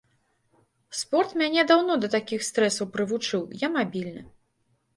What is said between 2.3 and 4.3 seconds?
стрэсаў прывучыў, я мабільны.